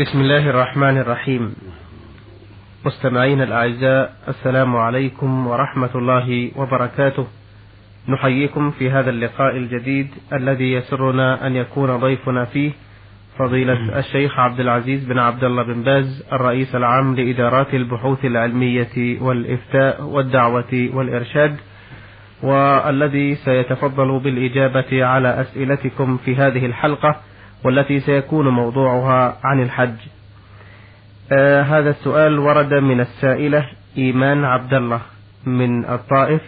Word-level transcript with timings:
بسم 0.00 0.20
الله 0.20 0.50
الرحمن 0.50 0.98
الرحيم. 0.98 1.54
مستمعين 2.86 3.42
الأعزاء 3.42 4.12
السلام 4.28 4.76
عليكم 4.76 5.46
ورحمة 5.46 5.90
الله 5.94 6.50
وبركاته. 6.56 7.26
نحييكم 8.08 8.70
في 8.70 8.90
هذا 8.90 9.10
اللقاء 9.10 9.56
الجديد 9.56 10.08
الذي 10.32 10.72
يسرنا 10.72 11.46
أن 11.46 11.56
يكون 11.56 11.96
ضيفنا 11.96 12.44
فيه 12.44 12.70
فضيلة 13.38 13.98
الشيخ 13.98 14.38
عبد 14.38 14.60
العزيز 14.60 15.04
بن 15.04 15.18
عبد 15.18 15.44
الله 15.44 15.62
بن 15.62 15.82
باز 15.82 16.24
الرئيس 16.32 16.74
العام 16.74 17.14
لإدارات 17.16 17.74
البحوث 17.74 18.24
العلمية 18.24 19.20
والإفتاء 19.22 20.02
والدعوة 20.02 20.90
والإرشاد 20.94 21.56
والذي 22.42 23.34
سيتفضل 23.34 24.20
بالإجابة 24.20 25.04
على 25.04 25.40
أسئلتكم 25.40 26.16
في 26.16 26.36
هذه 26.36 26.66
الحلقة. 26.66 27.31
والتي 27.64 28.00
سيكون 28.00 28.48
موضوعها 28.48 29.38
عن 29.44 29.62
الحج. 29.62 29.96
آه 31.32 31.62
هذا 31.62 31.90
السؤال 31.90 32.38
ورد 32.38 32.74
من 32.74 33.00
السائلة 33.00 33.68
إيمان 33.98 34.44
عبد 34.44 34.74
الله 34.74 35.00
من 35.46 35.84
الطائف. 35.84 36.42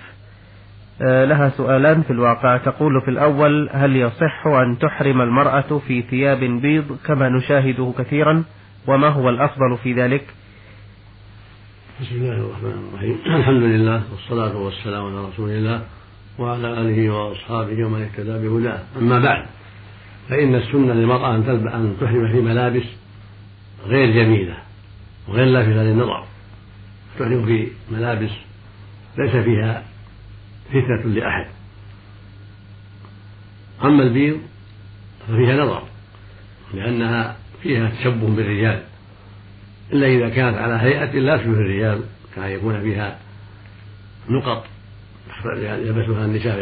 آه 1.02 1.24
لها 1.24 1.48
سؤالان 1.48 2.02
في 2.02 2.10
الواقع 2.10 2.56
تقول 2.56 3.00
في 3.00 3.10
الأول 3.10 3.70
هل 3.72 3.96
يصح 3.96 4.46
أن 4.46 4.78
تحرم 4.78 5.20
المرأة 5.20 5.80
في 5.86 6.02
ثياب 6.02 6.40
بيض 6.40 6.96
كما 7.06 7.28
نشاهده 7.28 7.92
كثيرا 7.98 8.44
وما 8.86 9.08
هو 9.08 9.28
الأفضل 9.28 9.78
في 9.82 9.92
ذلك؟ 9.92 10.24
بسم 12.00 12.14
الله 12.14 12.32
الرحمن 12.32 12.88
الرحيم 12.88 13.18
الحمد 13.38 13.62
لله 13.62 14.02
والصلاة 14.12 14.56
والسلام 14.56 15.04
على 15.06 15.28
رسول 15.28 15.50
الله 15.50 15.82
وعلى 16.38 16.80
آله 16.80 17.10
وأصحابه 17.10 17.84
ومن 17.84 18.02
اهتدى 18.02 18.48
بهداه 18.48 18.78
أما 18.98 19.18
بعد 19.18 19.46
فإن 20.28 20.54
السنة 20.54 20.94
للمرأة 20.94 21.34
أن 21.34 21.68
أن 21.68 21.96
تحرم 22.00 22.28
في 22.28 22.40
ملابس 22.40 22.84
غير 23.86 24.10
جميلة 24.10 24.56
وغير 25.28 25.44
لافتة 25.44 25.82
للنظر 25.82 26.26
تحرم 27.18 27.46
في 27.46 27.68
ملابس 27.90 28.30
ليس 29.18 29.36
فيها 29.36 29.84
فتنة 30.68 31.12
لأحد. 31.14 31.46
أما 33.84 34.02
البيض 34.02 34.40
ففيها 35.28 35.64
نظر 35.64 35.82
لأنها 36.74 37.36
فيها 37.62 37.90
تشبه 37.90 38.28
بالرجال. 38.28 38.82
إلا 39.92 40.06
إذا 40.06 40.28
كانت 40.28 40.58
على 40.58 40.74
هيئة 40.74 41.20
لا 41.20 41.36
تشبه 41.36 41.52
الرجال 41.52 42.00
كان 42.36 42.50
يكون 42.50 42.80
فيها 42.80 43.18
نقط 44.28 44.66
يلبسها 45.56 46.24
النساء 46.24 46.54
في 46.54 46.60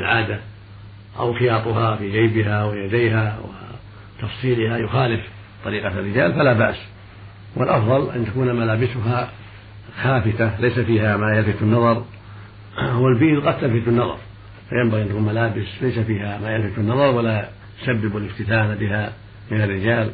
أو 1.19 1.35
خياطها 1.35 1.97
في 1.97 2.11
جيبها 2.11 2.65
ويديها 2.65 3.39
وتفصيلها 4.19 4.79
يخالف 4.79 5.21
طريقة 5.65 5.89
الرجال 5.89 6.33
فلا 6.33 6.53
بأس. 6.53 6.77
والأفضل 7.57 8.11
أن 8.11 8.27
تكون 8.27 8.57
ملابسها 8.57 9.31
خافتة 10.03 10.61
ليس 10.61 10.79
فيها 10.79 11.17
ما 11.17 11.37
يلفت 11.37 11.63
النظر. 11.63 12.05
والبيض 12.95 13.47
قد 13.47 13.61
تلفت 13.61 13.89
النظر 13.89 14.17
فينبغي 14.69 15.03
أن 15.03 15.09
تكون 15.09 15.23
ملابس 15.23 15.67
ليس 15.83 15.99
فيها 15.99 16.39
ما 16.39 16.55
يلفت 16.55 16.79
النظر 16.79 17.07
ولا 17.07 17.49
يسبب 17.83 18.17
الافتتان 18.17 18.75
بها 18.75 19.13
من 19.51 19.61
الرجال. 19.61 20.11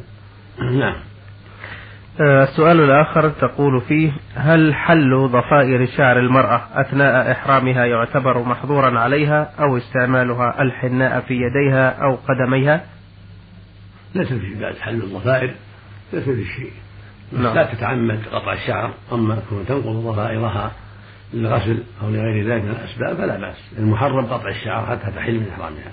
نعم. 0.59 1.08
السؤال 2.21 2.81
الآخر 2.81 3.29
تقول 3.29 3.81
فيه 3.81 4.11
هل 4.35 4.75
حل 4.75 5.29
ضفائر 5.31 5.85
شعر 5.97 6.19
المرأة 6.19 6.61
أثناء 6.73 7.31
إحرامها 7.31 7.85
يعتبر 7.85 8.43
محظورا 8.43 8.99
عليها 8.99 9.51
أو 9.59 9.77
استعمالها 9.77 10.61
الحناء 10.61 11.19
في 11.19 11.33
يديها 11.33 11.89
أو 11.89 12.15
قدميها؟ 12.15 12.85
ليس 14.15 14.27
في 14.27 14.55
بأس. 14.55 14.81
حل 14.81 14.95
الضفائر 14.95 15.53
ليس 16.13 16.23
في 16.23 16.45
شيء. 16.45 16.71
نعم. 17.31 17.55
لا 17.55 17.73
تتعمد 17.73 18.19
قطع 18.31 18.53
الشعر 18.53 18.93
أما 19.11 19.35
تكون 19.35 19.65
تنقض 19.65 20.11
ضفائرها 20.11 20.71
للغسل 21.33 21.83
أو 22.03 22.09
لغير 22.09 22.53
ذلك 22.53 22.63
من 22.63 22.69
الأسباب 22.69 23.17
فلا 23.17 23.37
بأس. 23.37 23.57
المحرم 23.77 24.25
قطع 24.25 24.49
الشعر 24.49 24.85
حتى 24.85 25.11
تحل 25.11 25.39
من 25.39 25.47
إحرامها. 25.49 25.91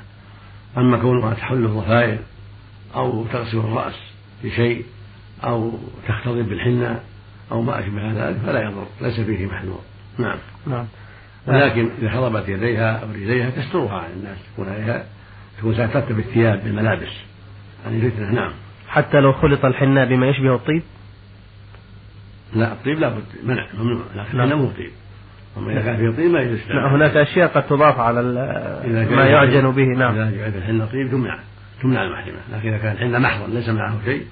أما 0.79 0.99
كونها 0.99 1.35
تحل 1.35 1.65
الضفائر 1.65 2.19
أو 2.95 3.25
تغسل 3.25 3.59
الرأس 3.59 3.95
بشيء 4.45 4.85
أو 5.45 5.79
تختلط 6.09 6.49
بالحنة 6.49 7.01
أو 7.53 7.63
ما 7.63 7.81
أشبه 7.81 8.13
ذلك 8.13 8.37
فلا 8.47 8.63
يضر 8.63 8.87
ليس 9.01 9.21
فيه 9.21 9.47
محذور. 9.47 9.81
نعم. 10.19 10.39
نعم. 10.67 10.87
ولكن 11.47 11.91
إذا 12.03 12.11
حضبت 12.11 12.49
يديها 12.49 12.97
أو 12.97 13.11
رجليها 13.11 13.51
تسترها 13.51 13.99
عن 13.99 14.11
الناس 14.17 14.39
تكون 14.53 14.69
عليها 14.69 15.05
تكون 15.59 15.75
ساترت 15.75 16.13
بالثياب 16.13 16.65
بالملابس. 16.65 17.13
هذه 17.87 18.09
فتنة 18.09 18.31
نعم. 18.31 18.53
حتى 18.89 19.21
لو 19.21 19.33
خلط 19.33 19.65
الحناء 19.65 20.09
بما 20.09 20.29
يشبه 20.29 20.55
الطيب؟ 20.55 20.83
لا 22.55 22.73
الطيب 22.73 22.99
لابد 22.99 23.25
منع 23.45 23.67
ممنوع. 23.79 24.05
لكن 24.17 24.41
الحناء 24.41 24.57
مو 24.57 24.71
طيب. 24.71 24.91
أما 25.57 25.73
إذا 25.73 25.83
كان 25.83 25.97
فيه 25.97 26.17
طيب 26.17 26.31
ما 26.31 26.41
يجوز. 26.41 26.59
لا 26.69 26.95
هناك 26.95 27.17
أشياء 27.17 27.49
قد 27.49 27.67
تضاف 27.67 27.99
على 28.01 28.23
ما 29.11 29.27
يعجن 29.27 29.71
به 29.71 29.85
نعم. 29.85 30.15
إذا 30.15 30.31
جعلت 30.37 30.57
الحنة 30.57 30.87
طيب 30.87 31.11
تمنع 31.11 31.39
تمنع 31.83 32.03
المحرمة. 32.03 32.39
لكن 32.53 32.69
إذا 32.69 32.79
كان 32.79 32.93
الحنة 32.93 33.19
محضا 33.19 33.47
ليس 33.47 33.69
معه 33.69 33.99
شيء 34.05 34.27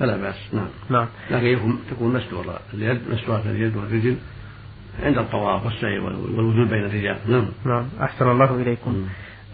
فلا 0.00 0.16
بأس. 0.16 0.54
نعم. 0.54 0.68
نعم. 0.90 1.06
لكن 1.30 1.74
تكون 1.90 2.14
مستورة 2.14 2.58
اليد 2.74 3.00
مستورة 3.10 3.42
اليد 3.46 3.76
والرجل 3.76 4.16
عند 5.02 5.18
الطواف 5.18 5.66
والسعي 5.66 5.98
والوجود 5.98 6.68
بين 6.68 6.84
الرجال. 6.84 7.16
نعم. 7.28 7.46
نعم. 7.66 7.88
أحسن 8.02 8.30
الله 8.30 8.54
إليكم. 8.54 9.06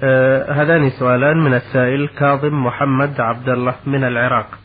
آه 0.03 0.53
هذان 0.53 0.91
سؤالان 0.91 1.37
من 1.37 1.55
السائل 1.55 2.09
كاظم 2.09 2.65
محمد 2.65 3.21
عبد 3.21 3.49
الله 3.49 3.75
من 3.87 4.05
العراق. 4.05 4.59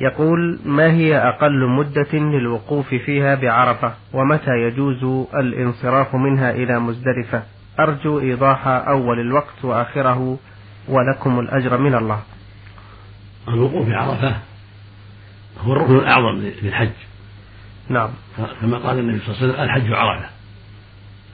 يقول 0.00 0.58
ما 0.64 0.90
هي 0.90 1.18
أقل 1.18 1.68
مدة 1.68 2.12
للوقوف 2.18 2.94
فيها 2.94 3.34
بعرفة؟ 3.34 3.94
ومتى 4.12 4.50
يجوز 4.50 5.26
الانصراف 5.34 6.14
منها 6.14 6.50
إلى 6.50 6.80
مزدلفة؟ 6.80 7.42
أرجو 7.80 8.20
إيضاح 8.20 8.66
أول 8.66 9.20
الوقت 9.20 9.64
وآخره 9.64 10.38
ولكم 10.88 11.40
الأجر 11.40 11.78
من 11.78 11.94
الله. 11.94 12.20
الوقوف 13.48 13.88
بعرفة؟ 13.88 14.36
هو 15.60 15.72
الركن 15.72 15.96
الأعظم 15.96 16.38
للحج 16.62 16.90
نعم. 17.88 18.10
كما 18.60 18.78
قال 18.78 18.98
النبي 18.98 19.18
صلى 19.18 19.28
الله 19.28 19.42
عليه 19.42 19.52
وسلم 19.52 19.64
الحج 19.64 19.92
عرفة. 19.92 20.28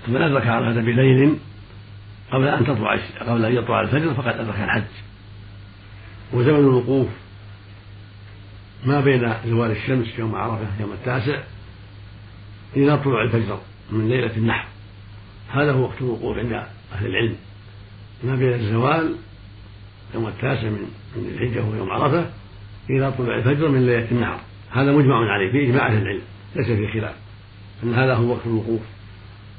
فمن 0.06 0.22
أدرك 0.22 0.46
عرفة 0.46 0.80
بليل 0.80 1.38
قبل 2.32 2.48
أن 2.48 2.66
تطلع 2.66 2.98
قبل 3.20 3.44
أن 3.44 3.56
يطلع 3.56 3.80
الفجر 3.80 4.14
فقد 4.14 4.40
أدرك 4.40 4.60
الحج. 4.60 4.82
وزمن 6.32 6.58
الوقوف 6.58 7.08
ما 8.84 9.00
بين 9.00 9.34
زوال 9.46 9.70
الشمس 9.70 10.18
يوم 10.18 10.34
عرفة 10.34 10.66
يوم 10.80 10.92
التاسع 10.92 11.38
إلى 12.76 12.98
طلوع 12.98 13.22
الفجر 13.22 13.60
من 13.90 14.08
ليلة 14.08 14.36
النحر. 14.36 14.68
هذا 15.52 15.72
هو 15.72 15.82
وقت 15.82 16.00
الوقوف 16.00 16.38
عند 16.38 16.52
أهل 16.92 17.06
العلم. 17.06 17.36
ما 18.24 18.36
بين 18.36 18.52
الزوال 18.52 19.16
يوم 20.14 20.26
التاسع 20.26 20.68
من 20.68 20.90
من 21.16 21.28
الحجة 21.28 21.60
وهو 21.60 21.74
يوم 21.74 21.90
عرفة 21.90 22.30
إلى 22.90 23.12
طلوع 23.12 23.36
الفجر 23.36 23.68
من 23.68 23.86
ليلة 23.86 24.10
النحر 24.10 24.40
هذا 24.72 24.92
مجمع 24.92 25.32
عليه 25.32 25.52
في 25.52 25.64
إجماع 25.64 25.86
أهل 25.86 26.02
العلم 26.02 26.22
ليس 26.56 26.66
فيه 26.66 27.00
خلاف. 27.00 27.14
أن 27.84 27.94
هذا 27.94 28.14
هو 28.14 28.30
وقت 28.30 28.46
الوقوف. 28.46 28.80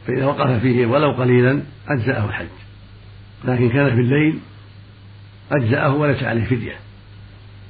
فإذا 0.07 0.25
وقف 0.25 0.61
فيه 0.61 0.85
ولو 0.85 1.11
قليلا 1.11 1.61
أجزأه 1.87 2.25
الحج. 2.25 2.47
لكن 3.45 3.69
كان 3.69 3.95
في 3.95 4.01
الليل 4.01 4.39
أجزأه 5.51 5.95
وليس 5.95 6.23
عليه 6.23 6.43
فدية. 6.45 6.75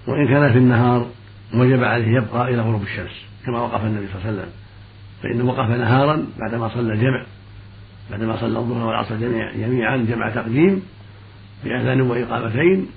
وإن 0.07 0.27
كان 0.27 0.51
في 0.51 0.57
النهار 0.57 1.07
وجب 1.53 1.83
عليه 1.83 2.17
يبقى 2.17 2.53
إلى 2.53 2.61
غروب 2.61 2.81
الشمس 2.83 3.25
كما 3.45 3.61
وقف 3.61 3.85
النبي 3.85 4.07
صلى 4.07 4.15
الله 4.15 4.27
عليه 4.27 4.37
وسلم. 4.37 4.51
فإنه 5.23 5.45
وقف 5.45 5.69
نهارا 5.69 6.25
بعدما 6.39 6.69
صلى 6.69 6.93
الجمع 6.93 7.25
بعدما 8.11 8.37
صلى 8.37 8.59
الظهر 8.59 8.87
والعصر 8.87 9.15
جميعا 9.57 9.97
جمع 9.97 10.29
تقديم 10.29 10.81
بأذان 11.63 12.01
وإقامتين 12.01 12.87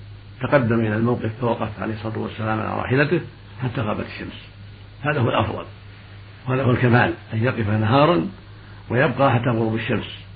تقدم 0.41 0.81
إلى 0.81 0.97
الموقف 0.97 1.33
فوقف 1.41 1.83
عليه 1.83 1.95
الصلاة 1.95 2.19
والسلام 2.19 2.61
على 2.61 2.83
راحلته 2.83 3.21
حتى 3.63 3.81
غابت 3.81 4.07
الشمس. 4.07 4.49
هذا 5.03 5.21
هو 5.21 5.29
الأفضل. 5.29 5.65
وهذا 6.49 6.63
هو 6.63 6.71
الكمال 6.71 7.15
أن 7.35 7.45
يقف 7.45 7.69
نهارا 7.69 8.27
ويبقى 8.91 9.33
حتى 9.33 9.51
غروب 9.51 9.75
الشمس. 9.75 10.27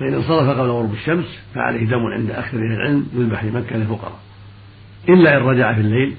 فإن 0.00 0.14
انصرف 0.14 0.48
قبل 0.48 0.68
غروب 0.68 0.92
الشمس 0.92 1.38
فعليه 1.54 1.86
دم 1.86 2.06
عند 2.06 2.30
أكثر 2.30 2.56
أهل 2.56 2.72
العلم 2.72 3.08
يذبح 3.14 3.44
لمكة 3.44 3.76
للفقراء. 3.76 4.18
إلا 5.08 5.36
إن 5.36 5.42
رجع 5.42 5.74
في 5.74 5.80
الليل 5.80 6.16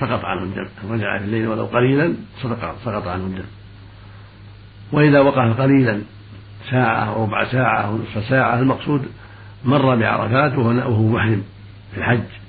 سقط 0.00 0.24
عنه 0.24 0.42
الدم. 0.42 0.68
إن 0.84 0.90
رجع 0.90 1.18
في 1.18 1.24
الليل 1.24 1.48
ولو 1.48 1.64
قليلا 1.64 2.14
سقط 2.42 2.76
سقط 2.84 3.08
عنه 3.08 3.24
الدم. 3.24 3.44
وإذا 4.92 5.20
وقف 5.20 5.60
قليلا 5.60 6.02
ساعة 6.70 7.04
أو 7.04 7.24
ربع 7.24 7.44
ساعة 7.44 7.80
أو 7.80 7.98
نصف 7.98 8.28
ساعة 8.28 8.58
المقصود 8.58 9.08
مر 9.64 9.96
بعرفات 9.96 10.58
وهو 10.58 11.08
محرم. 11.08 11.42
في 11.92 11.98
الحج 11.98 12.42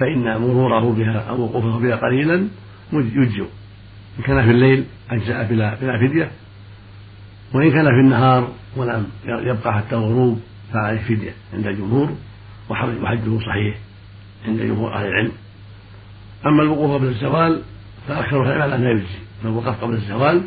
فإن 0.00 0.40
مروره 0.40 0.92
بها 0.92 1.18
أو 1.18 1.40
وقوفه 1.40 1.78
بها 1.78 1.96
قليلا 1.96 2.48
يجزئ. 2.92 3.44
إن 4.18 4.22
كان 4.24 4.44
في 4.44 4.50
الليل 4.50 4.84
أجزأ 5.10 5.42
بلا 5.42 5.74
بلا 5.74 5.98
فدية. 5.98 6.30
وإن 7.54 7.70
كان 7.70 7.84
في 7.84 8.00
النهار 8.00 8.52
ولم 8.76 9.06
يبقى 9.24 9.74
حتى 9.74 9.94
الغروب 9.96 10.40
فعليه 10.72 10.98
فدية 10.98 11.32
عند 11.54 11.66
الجمهور 11.66 12.14
وحجه 12.70 13.38
صحيح 13.46 13.76
عند 14.46 14.60
جمهور 14.60 14.94
أهل 14.94 15.06
العلم. 15.06 15.32
أما 16.46 16.62
الوقوف 16.62 16.90
قبل 16.90 17.06
الزوال 17.06 17.62
فأكثر 18.08 18.42
العلم 18.42 18.84
لا 18.84 18.90
يجزي 18.90 19.18
من 19.44 19.50
وقف 19.50 19.84
قبل 19.84 19.94
الزوال 19.94 20.42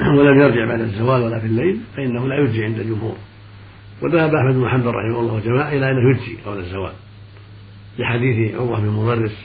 ولم 0.18 0.40
يرجع 0.40 0.66
بعد 0.66 0.80
الزوال 0.80 1.22
ولا 1.22 1.40
في 1.40 1.46
الليل 1.46 1.80
فإنه 1.96 2.28
لا 2.28 2.38
يجزي 2.38 2.64
عند 2.64 2.78
الجمهور. 2.78 3.16
وذهب 4.02 4.34
أحمد 4.34 4.54
بن 4.54 4.60
محمد 4.60 4.86
رحمه 4.86 5.20
الله 5.20 5.32
وجماعة 5.32 5.68
إلى 5.68 5.90
أنه 5.90 6.10
يجزي 6.10 6.36
قبل 6.46 6.58
الزوال. 6.58 6.92
لحديث 8.00 8.54
عروة 8.54 8.80
بن 8.80 8.88
مضرس 8.88 9.36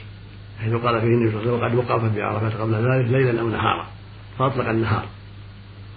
حيث 0.60 0.74
قال 0.74 1.00
فيه 1.00 1.06
النبي 1.06 1.32
صلى 1.32 1.40
الله 1.40 1.64
عليه 1.64 1.74
وسلم 1.74 1.80
قد 1.80 1.90
وقف 1.90 2.16
بعرفات 2.16 2.52
قبل 2.52 2.74
ذلك 2.74 3.10
ليلا 3.10 3.40
أو 3.40 3.48
نهارا 3.48 3.86
فأطلق 4.38 4.68
النهار. 4.68 5.04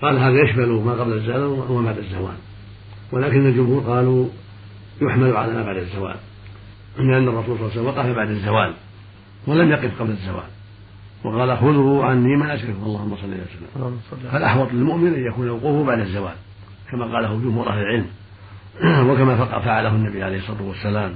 قال 0.02 0.20
هذا 0.20 0.44
يشمل 0.44 0.70
ما 0.70 0.94
قبل 0.94 1.14
الزوال 1.14 1.72
وما 1.72 1.86
بعد 1.86 1.98
الزوال 1.98 2.36
ولكن 3.12 3.46
الجمهور 3.46 3.82
قالوا 3.82 4.28
يحمل 5.02 5.38
على 5.38 5.54
ما 5.54 5.64
بعد 5.64 5.78
الزوال 5.78 6.16
لأن 6.98 7.28
الرسول 7.28 7.58
صلى 7.58 7.66
الله 7.66 7.72
عليه 7.72 7.82
وسلم 7.82 7.86
وقف 7.86 8.16
بعد 8.16 8.30
الزوال 8.30 8.74
ولم 9.48 9.72
يقف 9.72 10.02
قبل 10.02 10.10
الزوال 10.10 10.50
وقال 11.24 11.58
خذوا 11.58 12.06
عني 12.06 12.36
مناسككم 12.38 12.84
اللهم 12.84 13.16
صل 13.16 13.28
وسلم 13.28 14.00
فالأحوط 14.32 14.74
للمؤمن 14.74 15.14
أن 15.14 15.26
يكون 15.32 15.50
وقوفه 15.50 15.84
بعد 15.84 16.00
الزوال 16.00 16.36
كما 16.92 17.06
قاله 17.06 17.40
جمهور 17.40 17.70
أهل 17.70 17.80
العلم 17.80 18.06
وكما 19.12 19.46
فعله 19.46 19.96
النبي 19.96 20.24
عليه 20.24 20.38
الصلاة 20.38 20.62
والسلام. 20.62 21.16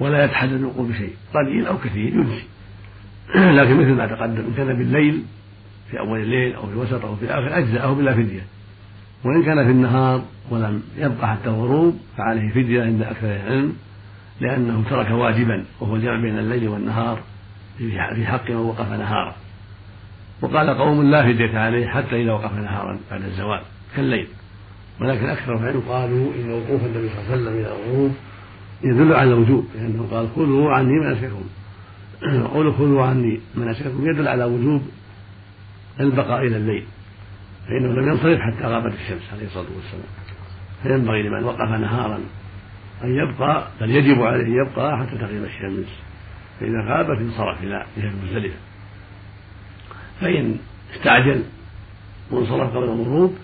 ولا 0.00 0.24
يتحدث 0.24 0.52
الوقوف 0.52 0.88
بشيء. 0.88 1.12
قليل 1.34 1.66
أو 1.66 1.78
كثير 1.78 2.20
يجزي. 2.20 2.42
لكن 3.58 3.76
مثل 3.76 3.94
ما 3.94 4.06
تقدم 4.06 4.44
إن 4.44 4.54
كان 4.56 4.78
بالليل 4.78 5.22
في 5.90 5.98
أول 5.98 6.20
الليل 6.20 6.54
أو 6.54 6.66
في 6.66 6.72
الوسط 6.72 7.04
أو 7.04 7.16
في 7.16 7.24
الآخر 7.24 7.58
أجزأه 7.58 7.92
بلا 7.92 8.14
فدية. 8.14 8.42
وإن 9.24 9.42
كان 9.42 9.64
في 9.64 9.70
النهار 9.70 10.22
ولم 10.50 10.82
يبقى 10.96 11.28
حتى 11.28 11.48
الغروب 11.48 11.98
فعليه 12.16 12.50
فدية 12.50 12.82
عند 12.82 13.02
أكثر 13.02 13.26
العلم 13.26 13.76
لأنه 14.40 14.84
ترك 14.90 15.10
واجبا 15.10 15.64
وهو 15.80 15.96
الجمع 15.96 16.20
بين 16.20 16.38
الليل 16.38 16.68
والنهار 16.68 17.20
في 17.78 18.26
حق 18.26 18.50
من 18.50 18.56
وقف 18.56 18.92
نهارا 18.92 19.34
وقال 20.42 20.78
قوم 20.78 21.10
لا 21.10 21.22
فدية 21.22 21.58
عليه 21.58 21.86
حتى 21.86 22.22
إذا 22.22 22.32
وقف 22.32 22.52
نهارا 22.52 22.98
بعد 23.10 23.22
الزوال 23.22 23.60
كالليل. 23.96 24.26
ولكن 25.00 25.28
أكثر 25.28 25.56
العلم 25.56 25.80
قالوا 25.88 26.32
إن 26.34 26.50
وقوف 26.50 26.84
النبي 26.84 27.08
صلى 27.08 27.18
الله 27.18 27.32
عليه 27.32 27.42
وسلم 27.42 27.54
إلى 27.54 27.66
الغروب 27.66 28.14
يدل 28.82 29.12
على 29.12 29.32
الوجوب 29.32 29.66
لأنه 29.74 30.08
قال 30.10 30.28
خذوا 30.36 30.72
عني 30.72 31.00
مناسككم. 31.00 31.44
وقول 32.44 32.74
خذوا 32.74 33.04
عني 33.04 33.40
مناسككم 33.54 34.10
يدل 34.10 34.28
على 34.28 34.44
وجوب 34.44 34.82
البقاء 36.00 36.46
إلى 36.46 36.56
الليل. 36.56 36.84
فإنه 37.66 38.00
لم 38.00 38.08
ينصرف 38.08 38.40
حتى 38.40 38.64
غابت 38.64 38.92
الشمس 38.94 39.32
عليه 39.32 39.46
الصلاة 39.46 39.66
والسلام. 39.76 40.04
فينبغي 40.82 41.22
لمن 41.22 41.44
وقف 41.44 41.68
نهارا 41.68 42.20
أن 43.04 43.14
يبقى 43.14 43.68
بل 43.80 43.90
يجب 43.90 44.22
عليه 44.22 44.44
أن 44.44 44.66
يبقى 44.66 44.98
حتى 44.98 45.18
تغيب 45.18 45.44
الشمس. 45.44 45.88
فإذا 46.60 46.84
غابت 46.88 47.20
انصرف 47.20 47.62
إلى 47.62 47.86
جهة 47.96 48.12
مزدلفة. 48.24 48.58
فإن 50.20 50.56
استعجل 50.94 51.42
وانصرف 52.30 52.70
قبل 52.70 52.84
الغروب 52.84 53.34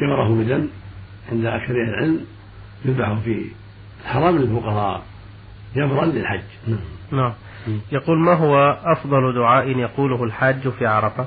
جمره 0.00 0.42
بدم 0.42 0.68
عند 1.32 1.44
أكثر 1.44 1.74
العلم 1.74 2.20
يذبح 2.84 3.18
في 3.24 3.46
الحرام 4.06 4.38
للفقراء 4.38 5.02
جبرا 5.76 6.04
للحج. 6.04 6.42
نعم. 7.12 7.32
يقول 7.92 8.18
ما 8.18 8.34
هو 8.34 8.78
أفضل 8.84 9.34
دعاء 9.34 9.68
يقوله 9.68 10.24
الحاج 10.24 10.68
في 10.68 10.86
عرفة؟ 10.86 11.26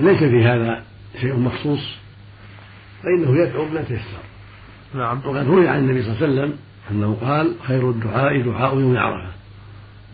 ليس 0.00 0.18
في 0.18 0.44
هذا 0.44 0.82
شيء 1.20 1.36
مخصوص 1.36 1.96
فإنه 3.02 3.42
يدعو 3.42 3.64
بما 3.64 3.82
تيسر. 3.82 4.22
نعم. 4.94 5.20
وقد 5.24 5.46
روي 5.46 5.68
عن 5.68 5.78
النبي 5.78 6.02
صلى 6.02 6.12
الله 6.12 6.22
عليه 6.22 6.32
وسلم 6.32 6.58
أنه 6.90 7.16
قال 7.22 7.54
خير 7.66 7.90
الدعاء 7.90 8.42
دعاء 8.42 8.78
يوم 8.78 8.96
عرفة. 8.96 9.32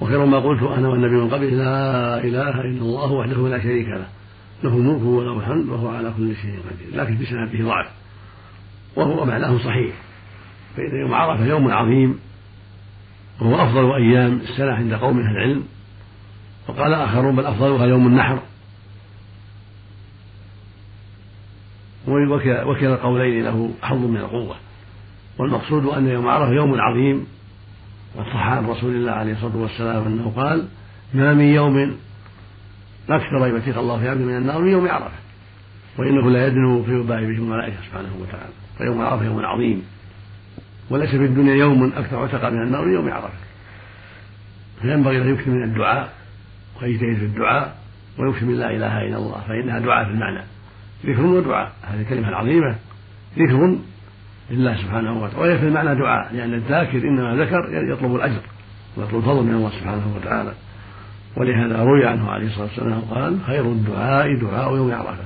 وخير 0.01 0.25
ما 0.25 0.39
قلت 0.39 0.63
أنا 0.63 0.89
والنبي 0.89 1.15
من 1.15 1.31
قبل 1.31 1.59
لا 1.59 2.19
إله 2.25 2.61
إلا 2.61 2.83
الله 2.83 3.13
وحده 3.13 3.49
لا 3.49 3.63
شريك 3.63 3.89
له. 3.89 4.07
له 4.65 4.77
الملك 4.77 5.03
وله 5.03 5.39
الحمد 5.39 5.69
وهو 5.69 5.89
على 5.89 6.13
كل 6.17 6.37
شيء 6.37 6.59
قدير. 6.71 7.03
لكن 7.03 7.25
سنته 7.25 7.65
ضعف. 7.65 7.87
وهو 8.97 9.25
معناه 9.25 9.59
صحيح. 9.59 9.95
فإن 10.77 11.01
يوم 11.01 11.15
عرفة 11.15 11.47
يوم 11.47 11.71
عظيم 11.71 12.19
وهو 13.41 13.55
أفضل 13.55 13.95
أيام 13.95 14.33
السنة 14.33 14.73
عند 14.73 14.95
قوم 14.95 15.21
أهل 15.21 15.37
العلم 15.37 15.65
وقال 16.69 16.95
آخرون 16.95 17.37
بل 17.37 17.47
أفضلها 17.47 17.87
يوم 17.87 18.07
النحر. 18.07 18.39
وكل 22.09 22.87
القولين 22.87 23.45
له 23.45 23.71
حظ 23.83 23.97
من 23.97 24.17
القوة. 24.17 24.57
والمقصود 25.39 25.87
أن 25.87 26.09
يوم 26.09 26.29
عرفة 26.29 26.53
يوم 26.53 26.81
عظيم 26.81 27.27
وصح 28.15 28.37
عن 28.37 28.67
رسول 28.67 28.95
الله 28.95 29.13
عليه 29.13 29.33
الصلاة 29.33 29.57
والسلام 29.57 30.05
أنه 30.05 30.33
قال 30.37 30.69
ما 31.15 31.35
من 31.35 31.45
يوم 31.45 31.97
أكثر 33.09 33.47
يبتيك 33.47 33.77
الله 33.77 33.99
في 33.99 34.09
عبد 34.09 34.21
من 34.21 34.37
النار 34.37 34.63
من 34.63 34.69
يوم 34.69 34.89
عرفة. 34.89 35.19
وإنه 35.99 36.31
لا 36.31 36.47
يدنو 36.47 36.83
في 36.83 37.03
به 37.03 37.19
الملائكة 37.19 37.77
سبحانه 37.87 38.17
وتعالى. 38.21 38.53
فيوم 38.79 39.01
عرفة 39.01 39.25
يوم 39.25 39.45
عظيم. 39.45 39.83
وليس 40.91 41.11
في 41.11 41.25
الدنيا 41.25 41.55
يوم 41.55 41.93
أكثر 41.97 42.23
عتق 42.23 42.49
من 42.49 42.63
النار 42.63 42.89
يوم 42.89 43.11
عرفة. 43.13 43.39
فينبغي 44.83 45.23
أن 45.23 45.35
يكثر 45.35 45.51
من 45.51 45.65
الدعاء 45.65 46.13
ويجتهد 46.83 47.17
في 47.17 47.25
الدعاء 47.25 47.77
ويكثر 48.19 48.47
من 48.47 48.55
لا 48.55 48.71
إله 48.71 49.03
إلا 49.03 49.17
الله 49.17 49.41
فإنها 49.49 49.79
دعاء 49.79 50.05
في 50.05 50.11
المعنى. 50.11 50.45
ذكر 51.07 51.27
ودعاء 51.27 51.73
هذه 51.83 52.01
الكلمة 52.01 52.29
العظيمة 52.29 52.77
ذكر 53.39 53.77
لله 54.51 54.77
سبحانه 54.77 55.23
وتعالى 55.23 55.41
وهي 55.41 55.59
في 55.59 55.65
المعنى 55.67 55.95
دعاء 55.95 56.35
لأن 56.35 56.55
الذاكر 56.55 56.99
إنما 56.99 57.37
ذكر 57.37 57.69
يطلب 57.93 58.15
الأجر 58.15 58.41
ويطلب 58.97 59.17
الفضل 59.17 59.43
من 59.43 59.55
الله 59.55 59.71
سبحانه 59.71 60.17
وتعالى. 60.17 60.53
ولهذا 61.37 61.83
روي 61.83 62.07
عنه 62.07 62.31
عليه 62.31 62.47
الصلاة 62.47 62.65
والسلام 62.65 63.01
قال 63.01 63.39
خير 63.47 63.65
الدعاء 63.65 64.37
دعاء 64.41 64.77
يوم 64.77 64.93
عرفة. 64.93 65.25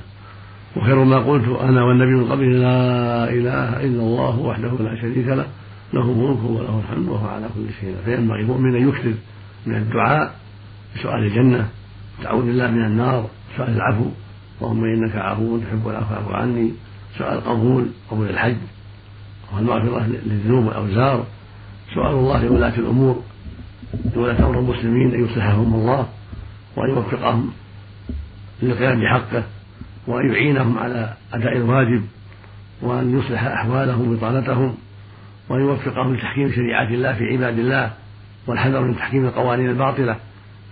وخير 0.75 1.03
ما 1.03 1.17
قلت 1.17 1.47
أنا 1.61 1.83
والنبي 1.83 2.11
من 2.11 2.31
قبل 2.31 2.61
لا 2.61 3.29
إله 3.29 3.85
إلا 3.85 4.01
الله 4.03 4.39
وحده 4.39 4.71
لا 4.79 5.01
شريك 5.01 5.27
له 5.27 5.45
له 5.93 6.01
الملك 6.01 6.43
وله 6.43 6.81
الحمد 6.85 7.09
وهو 7.09 7.27
على 7.27 7.49
كل 7.55 7.65
شيء 7.81 7.95
فينبغي 8.05 8.41
المؤمن 8.41 8.75
أن 8.75 8.89
يكثر 8.89 9.13
من 9.65 9.75
الدعاء 9.75 10.35
بسؤال 10.95 11.23
الجنة 11.23 11.69
تعوذ 12.23 12.45
بالله 12.45 12.71
من 12.71 12.85
النار 12.85 13.29
سؤال 13.57 13.69
العفو 13.69 14.05
اللهم 14.61 14.83
إنك 14.83 15.15
عفو 15.15 15.57
تحب 15.57 15.87
العفو 15.87 16.05
فاعف 16.09 16.31
عني 16.31 16.71
سؤال 17.17 17.37
القبول 17.37 17.87
قبول 18.11 18.29
الحج 18.29 18.55
والمغفرة 19.53 20.07
للذنوب 20.07 20.65
والأوزار 20.65 21.25
سؤال 21.95 22.13
الله 22.13 22.43
لولاة 22.45 22.75
الأمور 22.77 23.23
لولاة 24.15 24.45
أمر 24.45 24.59
المسلمين 24.59 25.13
أن 25.13 25.25
يصلحهم 25.25 25.73
الله 25.73 26.07
وأن 26.75 26.89
يوفقهم 26.89 27.49
للقيام 28.63 29.01
بحقه. 29.01 29.43
وأن 30.09 30.31
يعينهم 30.31 30.77
على 30.77 31.13
أداء 31.33 31.57
الواجب 31.57 32.03
وأن 32.81 33.19
يصلح 33.19 33.43
أحوالهم 33.43 34.11
وبطانتهم 34.11 34.77
وأن 35.49 35.61
يوفقهم 35.61 36.15
لتحكيم 36.15 36.51
شريعات 36.51 36.87
الله 36.87 37.13
في 37.13 37.23
عباد 37.23 37.59
الله 37.59 37.93
والحذر 38.47 38.81
من 38.81 38.95
تحكيم 38.95 39.25
القوانين 39.25 39.69
الباطلة. 39.69 40.15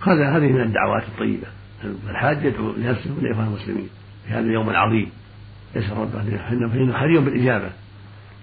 هذا 0.06 0.36
هذه 0.36 0.52
من 0.52 0.60
الدعوات 0.60 1.02
الطيبة. 1.02 1.46
الحاج 2.10 2.44
يدعو 2.44 2.72
لنفسه 2.72 3.10
ولإخوان 3.18 3.46
المسلمين 3.46 3.88
في 4.26 4.32
هذا 4.32 4.40
اليوم 4.40 4.70
العظيم. 4.70 5.10
يسأل 5.76 5.96
ربه 5.96 6.22
فإنه 6.48 6.92
حري 6.92 7.18
بالإجابة. 7.18 7.70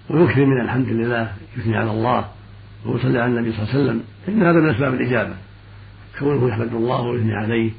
ويكثر 0.10 0.46
من 0.46 0.62
الحمد 0.62 0.88
لله 0.88 1.32
يثني 1.58 1.78
على 1.78 1.92
الله 1.92 2.26
ويصلي 2.86 3.20
على 3.20 3.32
النبي 3.32 3.52
صلى 3.52 3.64
الله 3.64 3.74
عليه 3.74 3.84
وسلم. 3.84 4.04
فإن 4.26 4.44
هذا 4.44 4.60
من 4.60 4.70
أسباب 4.70 4.94
الإجابة. 4.94 5.34
كونه 6.20 6.50
يحمد 6.50 6.74
الله 6.74 7.02
ويثني 7.02 7.36
عليه 7.36 7.72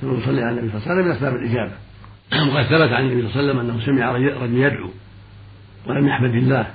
ثم 0.00 0.14
يصلي 0.18 0.42
على 0.42 0.60
النبي 0.60 0.68
صلى 0.68 0.76
الله 0.78 0.90
عليه 0.90 1.00
وسلم 1.00 1.04
من 1.04 1.10
أسباب 1.10 1.36
الإجابة. 1.36 1.72
وقد 2.52 2.64
ثبت 2.64 2.92
عن 2.92 3.04
النبي 3.04 3.28
صلى 3.28 3.40
الله 3.40 3.52
عليه 3.52 3.52
وسلم 3.52 3.58
أنه 3.58 3.86
سمع 3.86 4.12
رجل 4.12 4.56
يدعو 4.58 4.90
ولم 5.86 6.08
يحمد 6.08 6.34
الله 6.34 6.66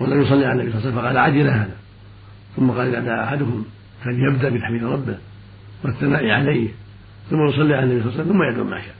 ولم 0.00 0.22
يصلي 0.22 0.46
على 0.46 0.62
النبي 0.62 0.72
صلى 0.72 0.88
الله 0.90 1.00
عليه 1.00 1.00
وسلم 1.00 1.02
فقال 1.02 1.18
عجل 1.18 1.48
هذا. 1.48 1.76
ثم 2.56 2.70
قال 2.70 2.94
إذا 2.94 3.00
دعا 3.00 3.24
أحدكم 3.24 3.64
فليبدأ 4.04 4.48
بتحميد 4.48 4.84
ربه 4.84 5.18
والثناء 5.84 6.30
عليه 6.30 6.68
ثم 7.30 7.48
يصلي 7.48 7.74
على 7.74 7.84
النبي 7.84 8.02
صلى 8.02 8.10
الله 8.10 8.20
عليه 8.20 8.30
وسلم 8.30 8.32
ثم 8.32 8.42
يدعو 8.42 8.64
ما 8.64 8.80
شاء. 8.80 8.94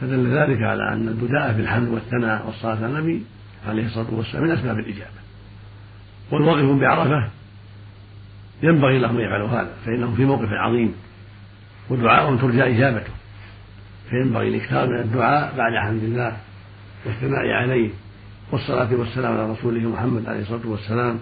فدل 0.00 0.38
ذلك 0.38 0.62
على 0.62 0.92
أن 0.92 1.08
البداء 1.08 1.52
بالحمد 1.52 1.88
والثناء 1.88 2.46
والصلاة 2.46 2.76
على 2.76 2.86
النبي 2.86 3.22
عليه 3.68 3.86
الصلاة 3.86 4.14
والسلام 4.14 4.44
من 4.44 4.50
أسباب 4.50 4.78
الإجابة. 4.78 5.18
والواقف 6.32 6.80
بعرفة 6.80 7.30
ينبغي 8.62 8.98
لهم 8.98 9.16
أن 9.16 9.24
يفعلوا 9.24 9.48
هذا 9.48 9.72
فإنهم 9.86 10.14
في 10.14 10.24
موقف 10.24 10.48
عظيم 10.52 10.94
ودعاء 11.90 12.36
ترجى 12.36 12.62
إجابته. 12.62 13.17
فينبغي 14.10 14.48
الإكثار 14.48 14.88
من 14.88 15.00
الدعاء 15.00 15.56
بعد 15.56 15.72
حمد 15.86 16.02
الله 16.02 16.36
والثناء 17.06 17.46
عليه 17.46 17.90
والصلاة 18.52 18.94
والسلام 18.94 19.32
على 19.32 19.50
رسوله 19.50 19.88
محمد 19.88 20.26
عليه 20.26 20.40
الصلاة 20.40 20.66
والسلام 20.66 21.20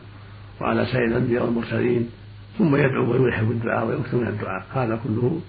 وعلى 0.61 0.87
سائر 0.87 1.05
الأنبياء 1.05 1.45
والمرسلين 1.45 2.11
ثم 2.59 2.77
يدعو 2.77 3.13
ويلحق 3.13 3.43
بالدعاء 3.43 3.87
ويكثر 3.87 4.17
من 4.17 4.27
الدعاء. 4.27 4.67
هذا 4.75 5.01
كله 5.05 5.41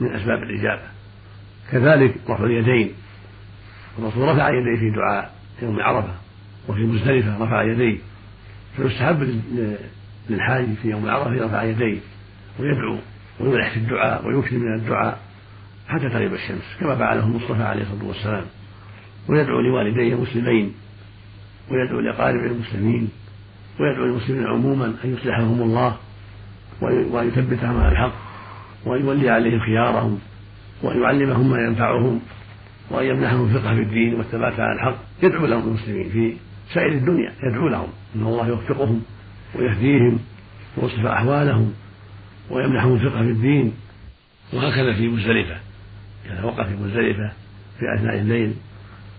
من 0.00 0.12
أسباب 0.12 0.42
الإجابة. 0.42 0.82
كذلك 1.72 2.14
رفع 2.28 2.44
اليدين. 2.44 2.92
الرسول 3.98 4.28
رفع 4.28 4.48
يديه 4.48 4.78
في 4.80 4.90
دعاء 4.90 5.34
يوم 5.62 5.80
عرفة 5.80 6.14
وفي 6.68 6.80
مزدلفة 6.80 7.44
رفع 7.44 7.62
يديه. 7.62 7.98
فيستحب 8.76 9.40
للحاج 10.28 10.66
في 10.82 10.90
يوم 10.90 11.08
عرفة 11.08 11.34
يرفع 11.34 11.62
يديه 11.62 11.98
ويدعو 12.60 12.98
ويلح 13.40 13.70
في 13.70 13.76
الدعاء 13.76 14.26
ويكثر 14.26 14.58
من 14.58 14.74
الدعاء. 14.74 15.25
حتى 15.88 16.08
تغيب 16.08 16.34
الشمس 16.34 16.76
كما 16.80 16.96
فعله 16.96 17.26
المصطفى 17.26 17.62
عليه 17.62 17.82
الصلاة 17.82 18.08
والسلام. 18.08 18.44
ويدعو 19.28 19.60
لوالديه 19.60 20.14
المسلمين 20.14 20.72
ويدعو 21.70 22.00
لأقارب 22.00 22.40
المسلمين 22.40 23.08
ويدعو 23.80 24.04
للمسلمين 24.04 24.46
عموما 24.46 24.94
أن 25.04 25.14
يصلحهم 25.14 25.62
الله 25.62 25.96
وأن 26.82 27.28
يثبتهم 27.28 27.80
على 27.80 27.92
الحق 27.92 28.12
وأن 28.86 29.00
يولي 29.00 29.30
عليهم 29.30 29.60
خيارهم 29.60 30.18
وأن 30.82 31.02
يعلمهم 31.02 31.50
ما 31.50 31.58
ينفعهم 31.58 32.20
وأن 32.90 33.06
يمنحهم 33.06 33.44
الفقه 33.44 33.74
في 33.74 33.80
الدين 33.82 34.14
والثبات 34.14 34.60
على 34.60 34.72
الحق. 34.72 34.96
يدعو 35.22 35.46
لهم 35.46 35.68
المسلمين 35.68 36.10
في 36.10 36.36
سائر 36.74 36.92
الدنيا 36.92 37.32
يدعو 37.42 37.68
لهم 37.68 37.88
أن 38.16 38.22
الله 38.22 38.48
يوفقهم 38.48 39.02
ويهديهم 39.54 40.18
ويصلح 40.76 41.04
أحوالهم 41.04 41.72
ويمنحهم 42.50 42.94
الفقه 42.94 43.22
في 43.22 43.30
الدين 43.30 43.72
وهكذا 44.52 44.94
في 44.94 45.08
مزدلفة. 45.08 45.65
إذا 46.32 46.44
وقف 46.44 46.66
في 46.66 46.76
مزدلفة 46.76 47.32
في 47.78 47.94
أثناء 47.94 48.18
الليل 48.18 48.54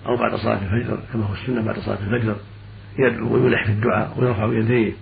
أو 0.06 0.18
بعد 0.18 0.36
صلاة 0.36 0.60
الفجر 0.64 1.00
كما 1.14 1.26
هو 1.26 1.34
السنة 1.34 1.62
بعد 1.62 1.80
صلاة 1.80 1.98
الفجر 2.08 2.36
يدعو 3.00 3.34
ويلح 3.34 3.66
في 3.66 3.72
الدعاء 3.72 4.14
ويرفع 4.18 4.54
يديه 4.54 4.94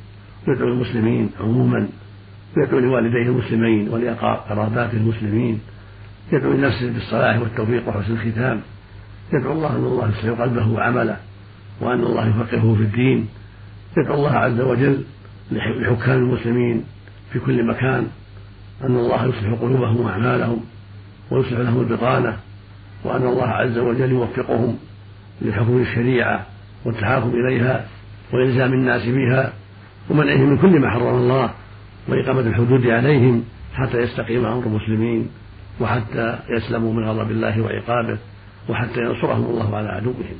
ويدعو 0.48 0.68
المسلمين 0.68 1.30
عموما 1.40 1.88
ويدعو 2.58 2.80
لوالديه 2.80 3.30
المسلمين 3.30 3.90
ولقراباته 3.90 4.98
المسلمين 4.98 5.60
يدعو 6.32 6.54
لنفسه 6.54 6.92
بالصلاح 6.92 7.40
والتوفيق 7.40 7.90
وحسن 7.90 8.14
الختام. 8.14 8.62
يدعو 9.34 9.54
الله 9.54 9.76
أن 9.76 9.84
الله 9.84 10.10
يصلح 10.10 10.42
قلبه 10.42 10.68
وعمله 10.68 11.18
وأن 11.82 12.00
الله 12.00 12.28
يفقهه 12.28 12.76
في 12.76 12.82
الدين. 12.82 13.28
يدعو 13.98 14.16
الله 14.16 14.32
عز 14.32 14.62
وجل 14.62 15.04
لحكام 15.52 16.18
المسلمين 16.18 16.84
في 17.34 17.40
كل 17.40 17.68
مكان 17.68 18.08
أن 18.84 18.96
الله 18.96 19.26
يصلح 19.26 19.62
قلوبهم 19.62 20.02
وأعمالهم. 20.02 20.64
ويصلح 21.32 21.60
لهم 21.60 21.82
البطانة 21.82 22.38
وأن 23.04 23.24
الله 23.28 23.48
عز 23.48 23.78
وجل 23.78 24.12
يوفقهم 24.12 24.78
لحكم 25.42 25.82
الشريعة 25.82 26.46
والتحاكم 26.86 27.30
إليها 27.30 27.86
والزام 28.34 28.74
الناس 28.74 29.06
بها 29.06 29.54
ومنعهم 30.10 30.50
من 30.50 30.58
كل 30.58 30.80
ما 30.80 30.90
حرم 30.90 31.16
الله 31.16 31.50
وإقامة 32.08 32.40
الحدود 32.40 32.88
عليهم 32.88 33.44
حتى 33.74 33.98
يستقيم 33.98 34.46
أمر 34.46 34.66
المسلمين 34.66 35.30
وحتى 35.82 36.40
يسلموا 36.50 36.94
من 36.94 37.04
غضب 37.04 37.32
الله 37.32 37.62
وعقابه 37.62 38.18
وحتى 38.70 39.00
ينصرهم 39.02 39.46
الله 39.46 39.78
على 39.78 39.90
عدوهم. 39.90 40.36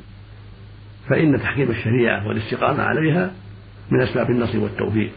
فإن 1.10 1.40
تحكيم 1.40 1.70
الشريعة 1.70 2.28
والاستقامة 2.28 2.84
عليها 2.84 3.32
من 3.92 4.02
أسباب 4.02 4.30
النصر 4.30 4.60
والتوفيق 4.60 5.12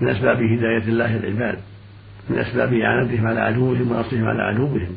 من 0.00 0.08
أسباب 0.08 0.36
هداية 0.36 0.88
الله 0.88 1.16
العباد 1.16 1.58
من 2.30 2.38
أسباب 2.38 2.72
إعانتهم 2.72 3.26
على 3.26 3.40
عدوهم 3.40 3.92
ونصرهم 3.92 4.24
على 4.24 4.42
عدوهم. 4.42 4.88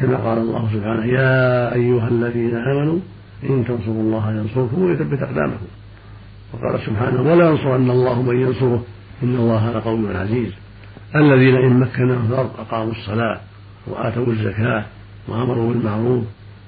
كما 0.00 0.16
قال 0.16 0.38
الله 0.38 0.68
سبحانه 0.72 1.04
يا 1.04 1.74
أيها 1.74 2.08
الذين 2.08 2.54
آمنوا 2.54 2.98
إن 3.50 3.64
تنصروا 3.64 4.02
الله 4.02 4.32
ينصركم 4.32 4.82
ويثبت 4.82 5.22
أقدامكم. 5.22 5.66
وقال 6.52 6.80
سبحانه 6.80 7.22
ولا 7.22 7.50
ينصرن 7.50 7.90
الله 7.90 8.22
من 8.22 8.40
ينصره 8.40 8.84
إن 9.22 9.36
الله 9.36 9.70
لقوي 9.70 10.16
عزيز. 10.16 10.52
الذين 11.16 11.56
إن 11.56 11.80
مكناهم 11.80 12.26
في 12.26 12.32
الأرض 12.32 12.50
أقاموا 12.58 12.92
الصلاة 12.92 13.40
وآتوا 13.86 14.26
الزكاة 14.26 14.84
وأمروا 15.28 15.72
بالمعروف 15.72 16.24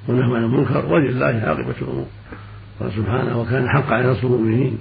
ونهوا 0.09 0.37
عن 0.37 0.45
المنكر 0.45 0.87
ولله 0.87 1.27
عاقبة 1.27 1.75
الأمور. 1.83 2.07
قال 2.81 2.93
سبحانه 2.93 3.41
وكان 3.41 3.69
حقا 3.69 3.95
على 3.95 4.11
نصر 4.11 4.27
المؤمنين. 4.27 4.79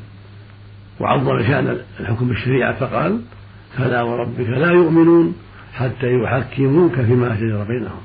وعظم 1.00 1.44
شأن 1.44 1.78
الحكم 2.00 2.28
بالشريعة 2.28 2.74
فقال 2.80 3.20
فلا 3.78 4.02
وربك 4.02 4.50
لا 4.50 4.72
يؤمنون 4.72 5.36
حتى 5.74 6.14
يحكموك 6.14 6.96
فيما 6.96 7.36
شجر 7.36 7.64
بينهم. 7.64 8.02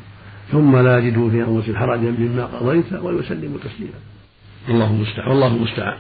ثم 0.53 0.77
لا 0.77 0.99
يجدوا 0.99 1.31
في 1.31 1.43
أنفسهم 1.43 1.77
حرجا 1.77 2.15
مما 2.19 2.45
قضيت 2.45 2.93
ويسلموا 2.93 3.59
تسليما. 3.59 3.99
الله 4.69 4.91
المستعان. 4.91 5.29
والله 5.29 5.57
المستعان. 5.57 5.97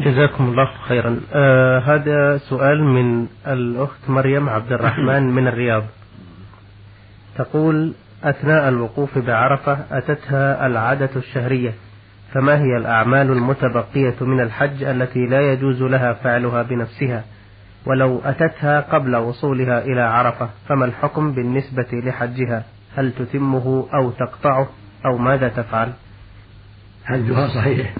جزاكم 0.00 0.44
الله 0.44 0.68
خيرا. 0.88 1.20
آه 1.32 1.78
هذا 1.78 2.38
سؤال 2.38 2.84
من 2.84 3.26
الأخت 3.46 4.10
مريم 4.10 4.48
عبد 4.48 4.72
الرحمن 4.72 5.22
من 5.22 5.48
الرياض. 5.48 5.84
تقول 7.38 7.92
أثناء 8.24 8.68
الوقوف 8.68 9.18
بعرفة 9.18 9.78
أتتها 9.90 10.66
العادة 10.66 11.10
الشهرية 11.16 11.74
فما 12.32 12.58
هي 12.58 12.76
الأعمال 12.76 13.30
المتبقية 13.30 14.14
من 14.20 14.40
الحج 14.40 14.82
التي 14.82 15.26
لا 15.26 15.52
يجوز 15.52 15.82
لها 15.82 16.12
فعلها 16.12 16.62
بنفسها؟ 16.62 17.24
ولو 17.86 18.18
أتتها 18.24 18.80
قبل 18.80 19.16
وصولها 19.16 19.84
إلى 19.84 20.00
عرفة 20.00 20.50
فما 20.68 20.84
الحكم 20.84 21.32
بالنسبة 21.32 21.86
لحجها؟ 21.92 22.64
هل 22.96 23.12
تتمه 23.12 23.88
أو 23.94 24.10
تقطعه؟ 24.10 24.68
أو 25.06 25.18
ماذا 25.18 25.48
تفعل؟ 25.48 25.92
حجها 27.04 27.48
صحيح. 27.48 27.94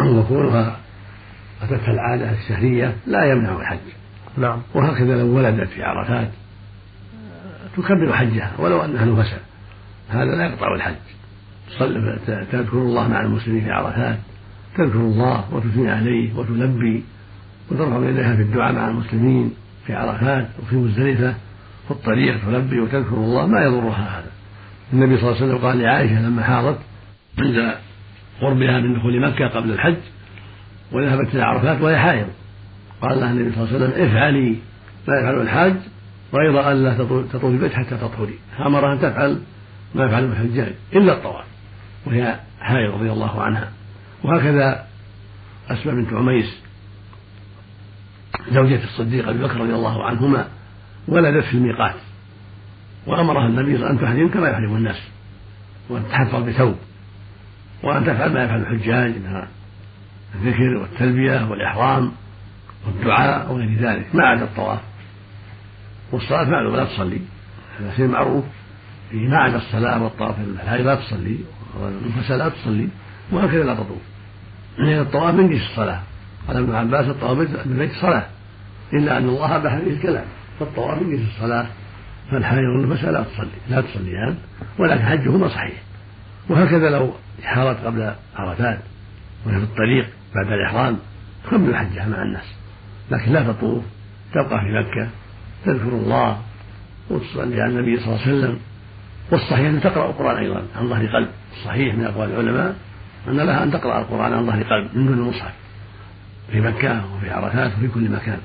وكونها 0.00 0.76
أتتها 1.62 1.90
العادة 1.90 2.32
الشهرية 2.32 2.96
لا 3.06 3.24
يمنع 3.24 3.56
الحج. 3.60 3.78
نعم. 4.36 4.62
وهكذا 4.74 5.16
لو 5.16 5.36
ولدت 5.36 5.68
في 5.68 5.82
عرفات 5.82 6.30
تكبر 7.76 8.12
حجها 8.12 8.52
ولو 8.58 8.84
أنها 8.84 9.04
نفسا 9.04 9.38
هذا 10.08 10.24
لا 10.36 10.46
يقطع 10.46 10.74
الحج. 10.74 10.94
تذكر 12.52 12.78
الله 12.78 13.08
مع 13.08 13.20
المسلمين 13.20 13.64
في 13.64 13.70
عرفات 13.70 14.18
تذكر 14.76 14.98
الله 14.98 15.54
وتثني 15.54 15.90
عليه 15.90 16.36
وتلبي. 16.36 17.04
وترفع 17.70 18.08
يديها 18.08 18.36
في 18.36 18.42
الدعاء 18.42 18.72
مع 18.72 18.88
المسلمين 18.88 19.54
في 19.86 19.94
عرفات 19.94 20.48
وفي 20.62 20.76
مزدلفة 20.76 21.34
في 21.84 21.90
الطريق 21.90 22.40
تلبي 22.46 22.80
وتذكر 22.80 23.14
الله 23.14 23.46
ما 23.46 23.62
يضرها 23.64 24.18
هذا. 24.18 24.30
النبي 24.92 25.16
صلى 25.16 25.30
الله 25.30 25.42
عليه 25.42 25.52
وسلم 25.52 25.66
قال 25.66 25.78
لعائشة 25.78 26.22
لما 26.22 26.42
حاضت 26.42 26.78
عند 27.38 27.74
قربها 28.40 28.80
من 28.80 28.98
دخول 28.98 29.20
مكة 29.20 29.48
قبل 29.48 29.70
الحج 29.70 29.96
وذهبت 30.92 31.34
إلى 31.34 31.42
عرفات 31.42 31.80
وهي 31.80 31.98
حائض. 31.98 32.26
قال 33.02 33.20
لها 33.20 33.30
النبي 33.30 33.52
صلى 33.54 33.64
الله 33.64 33.74
عليه 33.74 33.84
وسلم 33.84 34.08
افعلي 34.08 34.56
ما 35.08 35.14
يفعل 35.18 35.40
الحاج 35.40 35.74
غير 36.34 36.72
أن 36.72 36.82
لا 36.82 36.94
تطوفي 36.98 37.46
البيت 37.46 37.72
حتى 37.72 37.96
تطهري. 37.96 38.38
أمرها 38.66 38.92
أن 38.92 38.98
تفعل 39.00 39.40
ما 39.94 40.04
يفعل 40.04 40.24
الحجاج 40.24 40.72
إلا 40.92 41.12
الطواف 41.12 41.44
وهي 42.06 42.38
حائض 42.60 42.94
رضي 42.94 43.12
الله 43.12 43.42
عنها. 43.42 43.68
وهكذا 44.24 44.86
أسماء 45.70 45.94
بنت 45.94 46.12
عميس 46.12 46.63
زوجة 48.52 48.84
الصديق 48.84 49.28
أبي 49.28 49.38
بكر 49.38 49.60
رضي 49.60 49.74
الله 49.74 50.04
عنهما 50.04 50.48
ولدت 51.08 51.44
في 51.44 51.54
الميقات 51.54 51.94
وأمرها 53.06 53.46
النبي 53.46 53.78
صلى 53.78 53.86
الله 53.86 53.86
عليه 53.86 53.96
وسلم 53.96 54.08
أن 54.08 54.14
تحرم 54.16 54.28
كما 54.28 54.48
يحرم 54.48 54.76
الناس 54.76 55.02
وأن 55.88 56.02
تحفظ 56.10 56.42
بثوب 56.42 56.76
وأن 57.82 58.04
تفعل 58.04 58.32
ما 58.32 58.44
يفعل 58.44 58.60
الحجاج 58.60 59.10
من 59.10 59.42
الذكر 60.34 60.76
والتلبية 60.76 61.50
والإحرام 61.50 62.12
والدعاء 62.86 63.52
وغير 63.52 63.78
ذلك 63.80 64.14
ما 64.14 64.26
عدا 64.26 64.44
الطواف. 64.44 64.80
والصلاة 66.12 66.44
معلومة 66.44 66.76
لا 66.76 66.84
تصلي. 66.84 67.20
هذا 67.80 67.96
شيء 67.96 68.06
معروف. 68.06 68.44
ما 69.12 69.36
عدا 69.36 69.56
الصلاة 69.56 70.02
والطواف 70.02 70.34
الحي 70.38 70.82
لا 70.82 70.94
تصلي. 70.94 71.38
والنفساء 71.80 72.38
لا 72.38 72.48
تصلي. 72.48 72.88
وهكذا 73.32 73.64
لا 73.64 73.74
تطوف. 73.74 74.02
لأن 74.78 75.00
الطواف 75.00 75.34
من 75.34 75.50
جنس 75.50 75.62
الصلاة. 75.62 76.00
قال 76.48 76.56
ابن 76.56 76.74
عباس 76.74 77.06
الطواف 77.06 77.38
بالبيت 77.66 77.92
صلاة. 77.92 78.26
إلا 78.92 79.18
أن 79.18 79.28
الله 79.28 79.56
أباح 79.56 79.78
فيه 79.78 79.90
الكلام. 79.90 80.24
فالطواف 80.60 81.02
جنس 81.02 81.28
الصلاة 81.28 81.66
فالحي 82.30 82.56
والنفساء 82.56 83.10
لا 83.10 83.22
تصلي 83.22 83.48
لا 83.68 83.80
تصليان 83.80 84.36
ولكن 84.78 85.02
حجهما 85.02 85.48
صحيح. 85.48 85.82
وهكذا 86.48 86.90
لو 86.90 87.12
حارت 87.42 87.84
قبل 87.84 88.12
عرفات 88.36 88.78
وهي 89.46 89.58
في 89.58 89.64
الطريق 89.64 90.08
بعد 90.34 90.52
الإحرام 90.52 90.98
تكمل 91.44 91.76
حجها 91.76 92.08
مع 92.08 92.22
الناس. 92.22 92.54
لكن 93.10 93.32
لا 93.32 93.52
تطوف 93.52 93.84
تبقى 94.34 94.60
في 94.60 94.72
مكة 94.72 95.08
تذكر 95.64 95.88
الله 95.88 96.38
وتصلي 97.10 97.62
على 97.62 97.72
النبي 97.72 97.96
صلى 97.96 98.06
الله 98.06 98.20
عليه 98.26 98.38
وسلم. 98.38 98.58
والصحيح 99.30 99.68
أن 99.68 99.80
تقرأ 99.80 100.10
القرآن 100.10 100.36
أيضا 100.36 100.62
عن 100.76 100.88
ظهر 100.88 101.06
قلب. 101.06 101.28
الصحيح 101.52 101.94
من 101.94 102.04
أقوال 102.04 102.30
العلماء 102.30 102.76
أن 103.28 103.36
لها 103.36 103.62
أن 103.62 103.70
تقرأ 103.70 104.00
القرآن 104.00 104.32
عن 104.32 104.46
ظهر 104.46 104.62
قلب 104.62 104.96
من 104.96 105.06
دون 105.06 105.18
المصحف 105.18 105.52
في 106.52 106.60
مكة 106.60 107.14
وفي 107.14 107.30
عرفات 107.30 107.72
وفي 107.72 107.88
كل 107.88 108.10
مكان. 108.10 108.38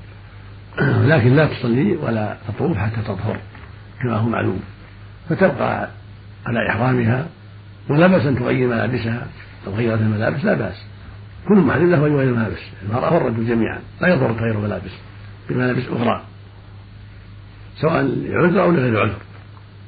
لكن 1.11 1.35
لا 1.35 1.45
تصلي 1.45 1.95
ولا 1.95 2.37
تطوف 2.47 2.77
حتى 2.77 3.01
تطهر 3.01 3.39
كما 4.01 4.17
هو 4.17 4.29
معلوم. 4.29 4.59
فتبقى 5.29 5.89
على 6.45 6.69
إحرامها 6.69 7.27
ولا 7.89 8.07
بأس 8.07 8.25
أن 8.25 8.35
تغير 8.35 8.67
ملابسها 8.67 9.27
لو 9.67 9.73
غيرت 9.73 10.01
الملابس 10.01 10.45
لا 10.45 10.53
بأس. 10.53 10.85
كل 11.47 11.57
محل 11.57 11.91
له 11.91 12.07
أن 12.07 12.11
يغير 12.13 12.29
الملابس 12.29 12.59
المرأة 12.83 13.13
والرجل 13.13 13.47
جميعا 13.47 13.79
لا 14.01 14.07
يضر 14.07 14.33
تغير 14.33 14.57
الملابس 14.57 14.91
بملابس 15.49 15.83
أخرى. 15.91 16.23
سواء 17.75 18.01
لعذر 18.01 18.63
أو 18.63 18.71
لغير 18.71 19.01
عذر. 19.01 19.17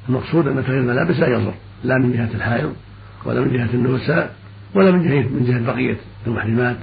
المقصود 0.08 0.48
أن 0.48 0.64
تغيير 0.64 0.80
الملابس 0.80 1.16
لا 1.16 1.28
يضر 1.28 1.54
لا 1.84 1.98
من 1.98 2.12
جهة 2.12 2.34
الحائض 2.34 2.74
ولا 3.24 3.40
من 3.40 3.52
جهة 3.52 3.74
النساء 3.74 4.34
ولا 4.74 4.90
من 4.90 5.08
جهة 5.08 5.28
من 5.28 5.44
جهة 5.46 5.72
بقية 5.72 5.96
المحرمات 6.26 6.76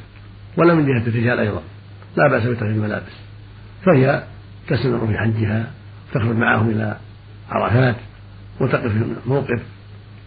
ولا 0.57 0.73
من 0.73 0.85
جهة 0.85 1.07
الرجال 1.07 1.39
أيضا. 1.39 1.61
لا 2.15 2.27
بأس 2.27 2.43
بتغيير 2.43 2.75
الملابس. 2.75 3.28
فهي 3.85 4.23
تستمر 4.67 5.07
في 5.07 5.17
حجها 5.17 5.71
تخرج 6.13 6.35
معهم 6.35 6.69
إلى 6.69 6.97
عرفات 7.49 7.95
وتقف 8.59 8.91
في 8.91 9.05
الموقف 9.25 9.61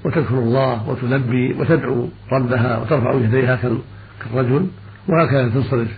وتذكر 0.04 0.38
الله 0.38 0.88
وتلبي 0.88 1.52
وتدعو 1.52 2.09
ربها 2.32 2.78
وترفع 2.78 3.14
يديها 3.14 3.59
كالرجل 4.21 4.66
وهكذا 5.09 5.49
تنصرف 5.49 5.88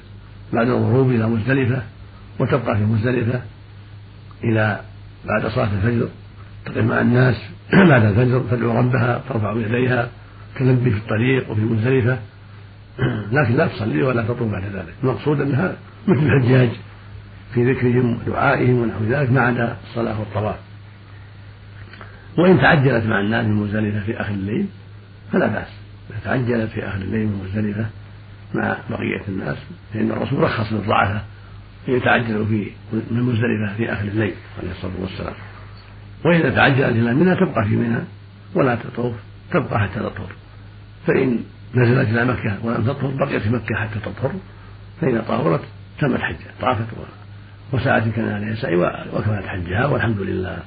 بعد 0.53 0.69
الغروب 0.69 1.11
إلى 1.11 1.27
مزدلفة 1.27 1.83
وتبقى 2.41 2.77
في 2.77 2.83
مزدلفة 2.83 3.43
إلى 4.45 4.81
بعد 5.25 5.47
صلاة 5.47 5.69
الفجر 5.73 6.09
تقف 6.67 6.85
مع 6.85 7.01
الناس 7.01 7.37
بعد 7.91 8.05
الفجر 8.05 8.43
تدعو 8.51 8.79
ربها 8.79 9.23
ترفع 9.29 9.53
يديها 9.53 10.09
تلبي 10.59 10.91
في 10.91 10.97
الطريق 10.97 11.51
وفي 11.51 11.61
مزدلفة 11.61 12.19
لكن 13.33 13.55
لا 13.55 13.67
تصلي 13.67 14.03
ولا 14.03 14.23
تطوف 14.23 14.53
بعد 14.53 14.65
ذلك. 14.65 14.95
المقصود 15.03 15.41
أنها 15.41 15.77
مثل 16.09 16.21
الحجاج. 16.21 16.71
في 17.55 17.73
ذكرهم 17.73 18.19
ودعائهم 18.27 18.79
ونحو 18.79 19.05
ذلك 19.05 19.33
ما 19.33 19.41
عدا 19.41 19.77
الصلاة 19.85 20.21
والطواف. 20.21 20.57
وإن 22.39 22.61
تعجلت 22.61 23.07
مع 23.07 23.21
الناس 23.21 23.47
من 23.47 23.55
مزدلفة 23.55 24.01
في 24.01 24.21
آخر 24.21 24.31
الليل 24.31 24.67
فلا 25.33 25.47
بأس. 25.47 25.69
إذا 26.11 26.19
تعجلت 26.25 26.71
في 26.71 26.89
آخر 26.89 26.97
الليل 26.97 27.27
من 27.27 27.45
مزدلفة 27.45 27.87
مع 28.55 28.77
بقية 28.91 29.23
الناس 29.29 29.57
فإن 29.95 30.11
الرسول 30.11 30.41
رخص 30.41 30.73
للضعفاء 30.73 31.25
أن 31.89 31.95
يتعجلوا 31.95 32.47
في 32.47 32.71
من 33.11 33.23
مزدلفة 33.23 33.77
في 33.77 33.93
آخر 33.93 34.05
الليل 34.05 34.35
عليه 34.59 34.71
الصلاة 34.71 34.93
والسلام. 35.01 35.35
وإذا 36.25 36.51
تعجلت 36.51 36.97
إلى 36.97 37.15
منى 37.15 37.35
تبقى 37.37 37.65
في 37.65 37.77
منى 37.77 38.01
ولا 38.55 38.75
تطوف 38.75 39.15
تبقى 39.51 39.81
حتى 39.81 40.01
تطهر. 40.01 40.33
فإن 41.07 41.41
نزلت 41.75 42.09
إلى 42.09 42.25
مكة 42.25 42.57
ولم 42.63 42.85
تطهر 42.85 43.11
بقيت 43.11 43.43
في 43.43 43.51
مكة 43.51 43.75
حتى 43.75 43.99
تطهر 44.01 44.33
فإذا 45.01 45.21
طهرت 45.21 45.61
تمت 46.01 46.21
حجة 46.21 46.51
طافت 46.61 46.87
وسعت 47.75 48.09
كان 48.09 48.29
عليها 48.29 48.55
سعي 48.55 48.77
وكملت 49.13 49.47
حجها 49.47 49.87
والحمد 49.87 50.21
لله. 50.21 50.59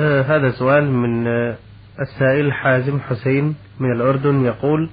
آه 0.00 0.22
هذا 0.22 0.50
سؤال 0.50 0.90
من 0.92 1.26
آه 1.26 1.56
السائل 2.00 2.52
حازم 2.52 3.00
حسين 3.00 3.54
من 3.80 3.92
الأردن 3.92 4.44
يقول 4.44 4.90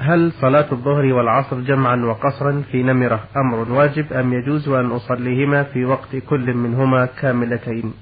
هل 0.00 0.32
صلاة 0.32 0.66
الظهر 0.72 1.04
والعصر 1.04 1.60
جمعا 1.60 1.96
وقصرا 1.96 2.62
في 2.72 2.82
نمرة 2.82 3.24
أمر 3.36 3.72
واجب 3.72 4.12
أم 4.12 4.32
يجوز 4.32 4.68
أن 4.68 4.90
أصليهما 4.90 5.62
في 5.62 5.84
وقت 5.84 6.16
كل 6.28 6.54
منهما 6.54 7.06
كاملتين؟ 7.06 7.92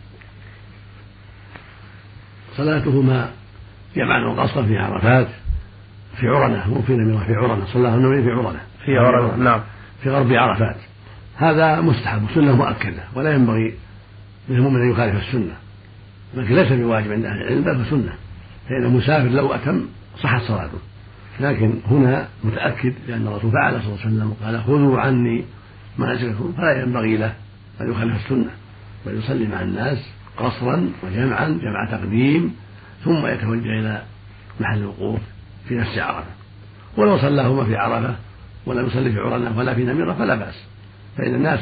صلاتهما 2.56 3.30
جمعا 3.96 4.24
وقصرا 4.24 4.62
في 4.62 4.78
عرفات 4.78 5.28
في 6.16 6.28
عرنة 6.28 6.68
مو 6.68 6.82
في 6.82 6.92
نمرة 6.96 7.24
في 7.24 7.34
عرنة 7.34 7.64
صلاهن 7.64 8.22
في 8.22 8.30
عرنة 8.30 8.60
في 8.84 8.98
عرنة. 8.98 9.36
نعم. 9.36 9.60
في 10.02 10.10
غرب 10.10 10.32
عرفات. 10.32 10.76
هذا 11.36 11.80
مستحب 11.80 12.26
سنة 12.34 12.56
مؤكدة 12.56 13.02
ولا 13.14 13.34
ينبغي 13.34 13.74
للمؤمن 14.48 14.80
أن 14.80 14.90
يخالف 14.90 15.28
السنة. 15.28 15.56
لكن 16.34 16.54
ليس 16.54 16.72
بواجب 16.72 17.12
عند 17.12 17.24
أهل 17.24 17.42
العلم 17.42 17.62
بل 17.62 17.86
سنة. 17.90 18.12
فإن 18.68 18.84
المسافر 18.84 19.28
لو 19.28 19.54
أتم 19.54 19.86
صحت 20.22 20.42
صلاته. 20.42 20.78
لكن 21.40 21.74
هنا 21.90 22.28
متأكد 22.44 22.94
لأن 23.08 23.26
الرسول 23.26 23.52
فعل 23.52 23.82
صلى 23.82 23.92
الله 23.92 23.98
عليه 24.04 24.16
وسلم 24.16 24.34
قال 24.44 24.62
خذوا 24.62 25.00
عني 25.00 25.44
مناسككم 25.98 26.52
فلا 26.56 26.82
ينبغي 26.82 27.16
له 27.16 27.34
أن 27.80 27.90
يخالف 27.90 28.24
السنة. 28.24 28.50
بل 29.06 29.18
يصلي 29.18 29.48
مع 29.48 29.62
الناس 29.62 29.98
قصرا 30.36 30.90
وجمعا 31.02 31.48
جمع 31.48 31.90
تقديم 31.90 32.54
ثم 33.04 33.26
يتوجه 33.26 33.80
إلى 33.80 34.02
محل 34.60 34.78
الوقوف 34.78 35.20
في 35.68 35.74
نفس 35.74 35.98
عرفة. 35.98 36.30
ولو 36.96 37.18
صلاهما 37.18 37.64
في 37.64 37.76
عرفة 37.76 38.16
ولم 38.66 38.86
يصلي 38.86 39.12
في 39.12 39.18
عرنة 39.18 39.58
ولا 39.58 39.74
في 39.74 39.84
نميرة 39.84 40.12
فلا 40.12 40.34
بأس. 40.34 40.64
فإن 41.18 41.34
الناس 41.34 41.60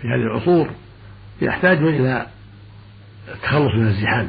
في 0.00 0.08
هذه 0.08 0.22
العصور 0.22 0.70
يحتاجون 1.42 1.94
إلى 1.94 2.26
التخلص 3.34 3.74
من 3.74 3.86
الزحام. 3.86 4.28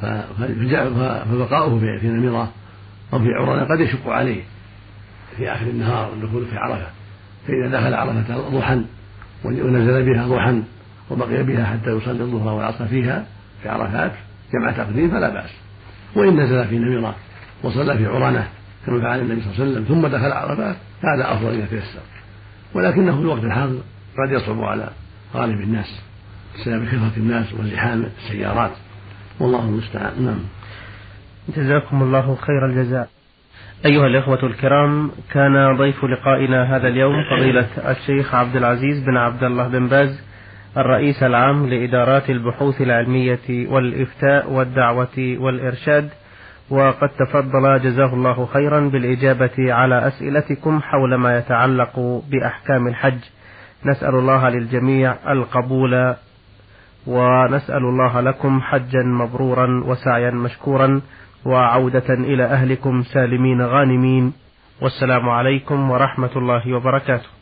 فبقاؤه 0.00 1.78
في 2.00 2.08
نميرة 2.08 2.52
أو 3.12 3.18
في 3.18 3.28
عرنة 3.28 3.64
قد 3.64 3.80
يشق 3.80 4.08
عليه 4.08 4.42
في 5.36 5.52
آخر 5.52 5.66
النهار 5.66 6.12
الدخول 6.12 6.46
في 6.46 6.56
عرفة. 6.56 6.86
فإذا 7.46 7.80
دخل 7.80 7.94
عرفة 7.94 8.48
ضحى 8.58 8.82
ونزل 9.44 10.12
بها 10.12 10.26
ضحى 10.26 10.62
وبقي 11.10 11.42
بها 11.42 11.64
حتى 11.64 11.90
يصلي 11.90 12.22
الظهر 12.22 12.54
والعصر 12.54 12.86
فيها 12.86 13.26
في 13.62 13.68
عرفات 13.68 14.12
جمع 14.54 14.70
تقديم 14.72 15.10
فلا 15.10 15.30
بأس. 15.30 15.50
وإن 16.16 16.40
نزل 16.40 16.64
في 16.68 16.78
نميرة 16.78 17.14
وصلى 17.62 17.96
في 17.98 18.06
عرنة 18.06 18.48
كما 18.86 19.00
فعل 19.00 19.20
النبي 19.20 19.40
صلى 19.40 19.52
الله 19.52 19.62
عليه 19.62 19.72
وسلم 19.72 19.84
ثم 19.84 20.06
دخل 20.06 20.32
عرفات 20.32 20.76
هذا 21.00 21.32
أفضل 21.32 21.50
إذا 21.50 21.66
تيسر. 21.66 22.00
ولكنه 22.76 23.16
في 23.16 23.20
الوقت 23.20 23.44
الحاضر 23.44 23.78
قد 24.18 24.32
يصعب 24.32 24.60
على 24.60 24.88
غالب 25.34 25.60
الناس 25.60 26.02
بسبب 26.54 26.84
كثرة 26.84 27.12
الناس 27.16 27.54
وزحام 27.54 28.06
السيارات. 28.18 28.70
والله 29.40 29.64
المستعان. 29.64 30.22
نعم. 30.24 30.38
جزاكم 31.56 32.02
الله 32.02 32.34
خير 32.34 32.66
الجزاء. 32.66 33.08
أيها 33.86 34.06
الإخوة 34.06 34.46
الكرام 34.46 35.10
كان 35.32 35.76
ضيف 35.76 36.04
لقائنا 36.04 36.76
هذا 36.76 36.88
اليوم 36.88 37.14
فضيلة 37.30 37.68
الشيخ 37.90 38.34
عبد 38.34 38.56
العزيز 38.56 39.04
بن 39.04 39.16
عبد 39.16 39.44
الله 39.44 39.68
بن 39.68 39.88
باز 39.88 40.22
الرئيس 40.76 41.22
العام 41.22 41.66
لإدارات 41.66 42.30
البحوث 42.30 42.80
العلمية 42.80 43.68
والإفتاء 43.68 44.52
والدعوة 44.52 45.36
والإرشاد 45.38 46.08
وقد 46.70 47.08
تفضل 47.08 47.80
جزاه 47.82 48.14
الله 48.14 48.46
خيرا 48.46 48.80
بالإجابة 48.80 49.72
على 49.72 50.06
أسئلتكم 50.06 50.80
حول 50.80 51.14
ما 51.14 51.38
يتعلق 51.38 52.22
بأحكام 52.30 52.86
الحج. 52.86 53.18
نسأل 53.84 54.14
الله 54.14 54.48
للجميع 54.48 55.14
القبول 55.28 56.14
ونسأل 57.06 57.84
الله 57.84 58.20
لكم 58.20 58.60
حجا 58.60 59.02
مبرورا 59.02 59.84
وسعيا 59.86 60.30
مشكورا 60.30 61.00
وعودة 61.44 62.14
إلى 62.14 62.44
أهلكم 62.44 63.02
سالمين 63.02 63.62
غانمين. 63.62 64.32
والسلام 64.82 65.28
عليكم 65.28 65.90
ورحمة 65.90 66.30
الله 66.36 66.74
وبركاته. 66.74 67.35